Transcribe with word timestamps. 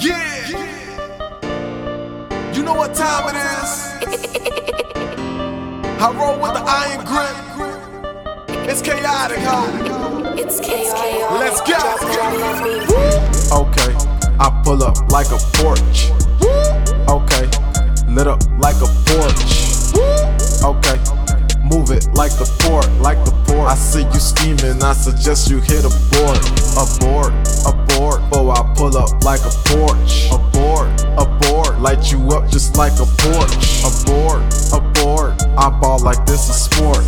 Yeah. 0.00 0.46
You 2.52 2.62
know 2.62 2.74
what 2.74 2.94
time 2.94 3.34
it 3.34 3.36
is? 3.36 3.70
I 6.00 6.12
roll 6.14 6.38
with 6.40 6.54
the 6.54 6.62
iron 6.64 7.04
grip. 7.04 7.36
It's 8.68 8.80
chaotic, 8.80 9.38
huh? 9.40 10.34
It's 10.36 10.60
chaotic. 10.60 11.30
Let's 11.32 11.60
go. 11.62 11.78
Okay, 13.58 13.92
I 14.38 14.62
pull 14.64 14.84
up 14.84 15.10
like 15.10 15.28
a 15.28 15.38
Porsche. 15.58 16.12
Okay, 17.08 17.48
lit 18.12 18.28
up 18.28 18.42
like 18.60 18.76
a 18.76 18.86
porch. 19.04 19.42
Okay, 20.62 20.98
move 21.64 21.90
it 21.90 22.07
like 22.18 22.32
the 22.32 22.50
port, 22.66 22.90
like 23.00 23.24
the 23.24 23.30
port. 23.46 23.70
I 23.70 23.76
see 23.76 24.02
you 24.02 24.18
scheming, 24.18 24.82
I 24.82 24.92
suggest 24.92 25.48
you 25.48 25.60
hit 25.60 25.86
a 25.86 25.92
board, 26.10 26.42
a 26.74 26.84
board, 26.98 27.30
a 27.62 27.72
board. 27.94 28.18
Oh, 28.34 28.50
I 28.50 28.74
pull 28.74 28.98
up 28.98 29.22
like 29.22 29.38
a 29.46 29.54
Porsche, 29.70 30.26
a 30.34 30.38
board, 30.50 30.90
a 31.14 31.24
board. 31.46 31.78
Light 31.78 32.10
you 32.10 32.18
up 32.34 32.50
just 32.50 32.76
like 32.76 32.94
a 32.98 33.06
porch, 33.22 33.54
a 33.86 33.90
board, 34.02 34.42
a 34.74 34.80
board. 34.98 35.40
I 35.56 35.70
ball 35.80 36.00
like 36.00 36.26
this 36.26 36.50
is 36.50 36.60
sport. 36.66 36.98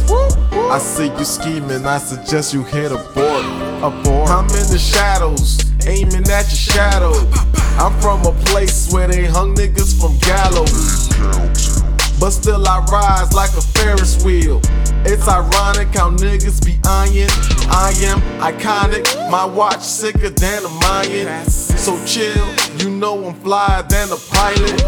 I 0.70 0.78
see 0.78 1.10
you 1.18 1.24
scheming, 1.24 1.84
I 1.84 1.98
suggest 1.98 2.54
you 2.54 2.62
hit 2.62 2.92
a 2.92 3.02
board, 3.12 3.44
a 3.82 3.90
board. 4.04 4.30
I'm 4.30 4.46
in 4.46 4.70
the 4.70 4.78
shadows, 4.78 5.58
aiming 5.88 6.30
at 6.30 6.46
your 6.54 6.62
shadow. 6.70 7.14
I'm 7.82 7.98
from 8.00 8.24
a 8.26 8.32
place 8.46 8.92
where 8.92 9.08
they 9.08 9.26
hung 9.26 9.56
niggas 9.56 9.98
from 10.00 10.16
gallows. 10.18 11.69
But 12.20 12.30
still 12.30 12.68
I 12.68 12.80
rise 12.92 13.32
like 13.32 13.50
a 13.56 13.62
Ferris 13.62 14.22
wheel. 14.22 14.60
It's 15.06 15.26
ironic 15.26 15.88
how 15.96 16.10
niggas 16.10 16.62
be 16.62 16.78
iron. 16.84 17.30
I 17.70 17.94
am 18.04 18.20
iconic. 18.38 19.30
My 19.30 19.46
watch 19.46 19.80
sicker 19.80 20.28
than 20.28 20.64
a 20.64 20.68
Mayan. 20.68 21.48
So 21.48 21.96
chill, 22.04 22.46
you 22.76 22.90
know 22.90 23.26
I'm 23.26 23.34
flyer 23.36 23.82
than 23.88 24.12
a 24.12 24.16
pilot. 24.30 24.84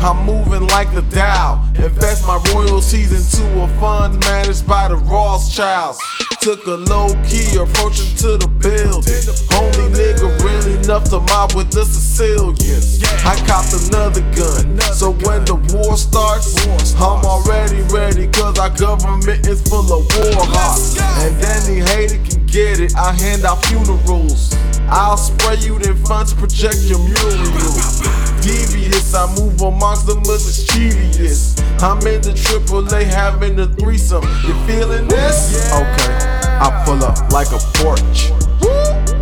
I'm 0.00 0.24
moving 0.24 0.68
like 0.68 0.92
a 0.94 1.02
Dow. 1.10 1.60
Invest 1.74 2.24
my 2.24 2.40
royalties 2.54 3.10
into 3.10 3.60
a 3.60 3.68
fund 3.80 4.20
managed 4.20 4.64
by 4.64 4.86
the 4.86 4.96
Rothschilds. 4.96 5.98
Took 6.40 6.66
a 6.66 6.76
low 6.76 7.08
key 7.26 7.58
approach 7.58 7.98
into 7.98 8.38
the 8.38 8.46
building. 8.62 9.26
Only 9.58 9.90
nigga 9.90 10.30
really 10.38 10.78
enough 10.78 11.10
to 11.10 11.18
mob 11.18 11.54
with 11.54 11.72
the 11.72 11.84
Sicilians. 11.84 13.02
I 13.26 13.34
copped 13.44 13.74
another 13.74 14.22
gun. 14.38 14.78
So 14.94 15.12
when 15.26 15.44
the 15.44 15.56
war 15.74 15.96
starts, 15.96 16.54
I'm 16.94 17.24
already 17.26 17.82
ready. 17.90 18.28
Cause 18.28 18.56
our 18.58 18.70
government 18.70 19.48
is 19.48 19.66
full 19.66 19.90
of 19.92 20.06
war 20.14 20.46
hawks. 20.46 20.96
And 21.26 21.34
any 21.42 21.80
hater 21.82 22.22
can 22.22 22.46
get 22.46 22.78
it. 22.78 22.94
I 22.94 23.12
hand 23.12 23.44
out 23.44 23.64
funerals. 23.66 24.54
I'll 24.88 25.16
spray 25.16 25.56
you 25.56 25.78
then 25.80 25.96
funds 26.06 26.32
project 26.32 26.78
your 26.86 27.00
mural. 27.00 28.27
Devious, 28.48 29.12
I 29.12 29.28
move 29.36 29.60
amongst 29.60 30.06
the 30.06 30.16
mischievous. 30.24 31.60
I'm 31.82 31.98
in 32.08 32.22
the 32.22 32.32
AAA 32.32 33.04
having 33.04 33.56
the 33.56 33.68
threesome. 33.76 34.24
You 34.40 34.54
feeling 34.64 35.06
this? 35.06 35.68
Okay, 35.68 36.16
I 36.56 36.82
pull 36.86 37.04
up 37.04 37.30
like 37.30 37.48
a 37.48 37.60
Porsche. 37.76 38.32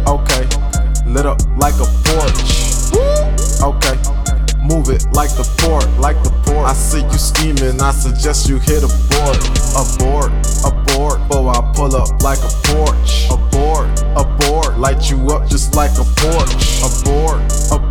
Okay, 0.07 0.47
lit 1.11 1.27
up 1.27 1.43
like 1.59 1.75
a 1.83 1.89
porch. 2.07 2.71
Okay, 3.59 3.99
move 4.63 4.95
it 4.95 5.03
like 5.11 5.35
the 5.35 5.43
port, 5.59 5.91
like 5.99 6.23
the 6.23 6.31
port. 6.47 6.63
I 6.63 6.73
see 6.73 7.03
you 7.03 7.19
scheming, 7.19 7.83
I 7.83 7.91
suggest 7.91 8.49
you 8.49 8.61
hit 8.61 8.87
a 8.87 8.93
board, 9.11 9.43
a 9.75 9.83
board, 9.99 10.31
a 10.63 10.71
board. 10.95 11.19
Oh, 11.35 11.49
I 11.51 11.59
pull 11.75 11.97
up 11.97 12.23
like 12.23 12.39
a 12.47 12.53
Porsche, 12.63 13.27
a 13.35 13.37
board, 13.51 13.91
a 14.15 14.23
board. 14.47 14.79
Light 14.79 15.11
you 15.11 15.19
up 15.35 15.51
just 15.51 15.75
like 15.75 15.99
a 15.99 16.07
porch, 16.23 16.79
a 16.87 16.91
board, 17.03 17.43
a 17.75 17.86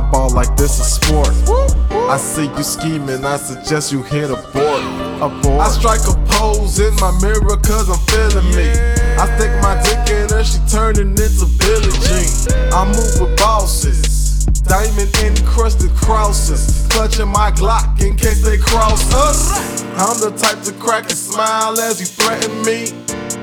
board. 0.00 0.04
I 0.04 0.10
ball 0.10 0.30
like 0.30 0.56
this 0.56 0.78
is 0.78 0.94
sport. 0.94 1.28
I 2.08 2.16
see 2.16 2.46
you 2.46 2.62
scheming, 2.62 3.24
I 3.24 3.36
suggest 3.36 3.92
you 3.92 4.02
hit 4.02 4.30
a 4.30 4.36
board, 4.52 4.82
a 5.20 5.28
board. 5.42 5.60
I 5.60 5.68
strike 5.68 6.00
a 6.08 6.14
pose 6.26 6.78
in 6.80 6.94
my 6.96 7.12
mirror 7.20 7.56
cause 7.56 7.88
I'm 7.88 7.98
feeling 8.08 8.48
me. 8.56 8.70
I 9.18 9.26
stick 9.36 9.52
my 9.62 9.80
dick 9.82 10.08
in 10.14 10.28
her, 10.30 10.44
she 10.44 10.58
turning 10.70 11.10
into 11.10 11.46
Billie 11.58 11.92
Jean. 12.06 12.72
I 12.72 12.84
move 12.86 13.20
with 13.20 13.36
bosses. 13.38 14.46
Diamond 14.64 15.14
encrusted 15.22 15.90
crosses. 15.96 16.86
Clutching 16.90 17.28
my 17.28 17.50
Glock 17.52 18.00
in 18.00 18.16
case 18.16 18.42
they 18.44 18.58
cross 18.58 19.14
us. 19.14 19.82
I'm 19.98 20.20
the 20.20 20.36
type 20.36 20.62
to 20.64 20.72
crack 20.72 21.06
a 21.06 21.14
smile 21.14 21.78
as 21.80 22.00
you 22.00 22.06
threaten 22.06 22.62
me. 22.64 22.92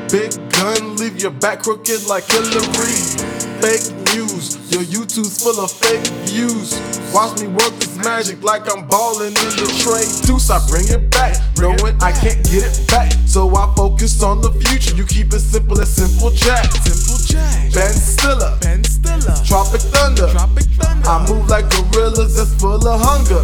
Big 0.09 0.31
gun, 0.51 0.97
leave 0.97 1.21
your 1.21 1.31
back 1.31 1.63
crooked 1.63 2.07
like 2.07 2.25
Hillary. 2.25 3.34
Fake 3.61 3.87
news, 4.13 4.59
your 4.71 4.83
YouTube's 4.83 5.43
full 5.43 5.59
of 5.59 5.71
fake 5.71 6.05
views. 6.27 6.79
Watch 7.13 7.41
me 7.41 7.47
work 7.47 7.73
this 7.79 7.95
magic 7.97 8.43
like 8.43 8.63
I'm 8.71 8.87
balling 8.87 9.33
in 9.35 9.51
the 9.57 9.67
trade 9.81 10.09
deuce. 10.27 10.49
I 10.49 10.59
bring 10.67 10.87
it 10.89 11.09
back, 11.11 11.37
knowing 11.57 11.95
I 12.01 12.11
can't 12.11 12.43
get 12.45 12.63
it 12.67 12.87
back. 12.87 13.11
So 13.25 13.55
I 13.55 13.73
focus 13.75 14.21
on 14.21 14.41
the 14.41 14.51
future. 14.51 14.95
You 14.95 15.05
keep 15.05 15.33
it 15.33 15.39
simple 15.39 15.79
as 15.79 15.89
simple 15.89 16.31
jack. 16.31 16.71
Simple 16.71 17.19
Jack. 17.25 17.73
Ben 17.73 17.93
Stiller, 17.93 18.57
Ben 18.61 18.83
Stiller. 18.83 19.35
Tropic 19.45 19.81
Thunder. 19.81 20.27
Tropic 20.29 20.65
Thunder. 20.77 21.07
I 21.07 21.25
move 21.27 21.47
like 21.49 21.69
gorillas 21.69 22.37
that's 22.37 22.53
full 22.61 22.87
of 22.87 23.01
hunger. 23.01 23.43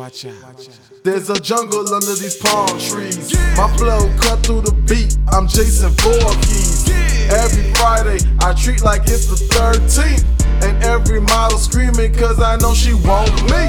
Watch 0.00 0.24
out. 0.24 0.66
There's 1.04 1.28
a 1.28 1.38
jungle 1.38 1.86
under 1.92 2.14
these 2.14 2.38
palm 2.38 2.68
trees. 2.80 3.36
My 3.54 3.68
flow 3.76 4.08
cut 4.16 4.40
through 4.40 4.62
the 4.62 4.72
beat. 4.88 5.18
I'm 5.28 5.46
Jason 5.46 5.90
Voorhees. 6.00 6.88
Every 7.28 7.70
Friday, 7.74 8.16
I 8.40 8.54
treat 8.54 8.80
like 8.80 9.02
it's 9.02 9.26
the 9.26 9.36
13th. 9.52 10.24
And 10.64 10.82
every 10.82 11.20
model 11.20 11.58
screaming 11.58 12.14
cause 12.14 12.40
I 12.40 12.56
know 12.56 12.72
she 12.72 12.94
want 12.94 13.28
me. 13.52 13.60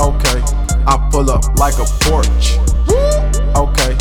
Okay, 0.00 0.40
I 0.88 0.96
pull 1.12 1.28
up 1.28 1.44
like 1.58 1.74
a 1.74 1.84
Porsche. 2.00 2.56
Okay, 3.52 3.92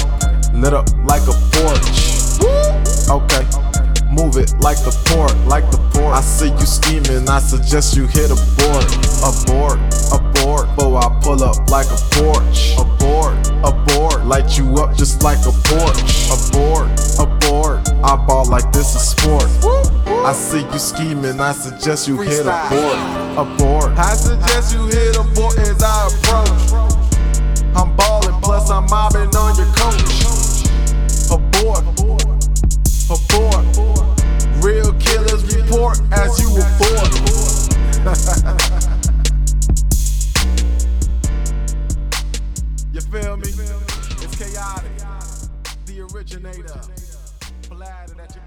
lit 0.58 0.74
up 0.74 0.88
like 1.04 1.28
a 1.28 1.36
porch. 1.52 2.24
Okay, 3.12 3.44
move 4.14 4.38
it 4.38 4.54
like 4.60 4.78
the 4.78 4.94
port, 5.10 5.34
like 5.48 5.70
the 5.72 5.78
port. 5.92 6.14
I 6.14 6.22
see 6.22 6.50
you 6.50 6.66
scheming, 6.66 7.28
I 7.28 7.40
suggest 7.40 7.96
you 7.98 8.06
hit 8.06 8.30
a 8.30 8.38
board, 8.58 8.86
a 9.26 9.32
board, 9.50 9.80
a 10.14 10.20
board. 10.38 10.70
Oh, 10.78 10.96
I 10.96 11.10
pull 11.22 11.44
up 11.44 11.70
like 11.70 11.88
a 11.88 12.00
Porsche, 12.14 12.78
a 12.78 12.86
board, 13.02 13.36
a 13.66 13.72
board. 13.88 14.26
Light 14.26 14.58
you 14.58 14.76
up 14.78 14.96
just 14.96 15.24
like 15.24 15.40
a 15.46 15.54
porch, 15.66 16.30
a 16.30 16.38
board, 16.54 16.88
a 17.20 17.26
board. 17.44 17.82
I 18.04 18.16
ball 18.26 18.46
like 18.46 18.72
this 18.72 18.96
is 18.96 19.10
sport. 19.10 19.50
I 20.08 20.32
see 20.34 20.62
you 20.62 20.80
scheming, 20.80 21.40
I 21.40 21.52
suggest 21.52 22.08
you 22.08 22.22
hit 22.22 22.46
a 22.46 22.56
board, 22.70 23.00
a 23.38 23.46
board. 23.58 23.92
I 23.98 24.14
suggest 24.16 24.74
you 24.74 24.86
hit 24.88 25.18
a 25.18 25.24
board 25.36 25.58
as 25.58 25.82
I 25.82 26.08
approach. 26.08 26.94
I'm 27.76 27.96
balling, 27.96 28.23
as 36.34 36.42
you 36.42 36.50
you 42.94 43.02
feel 43.02 43.38
me? 43.38 43.50
It's 43.50 44.36
chaotic. 44.36 44.92
The 45.86 46.02
originator. 46.02 46.82
Flattered 47.64 48.20
at 48.20 48.36
your 48.36 48.44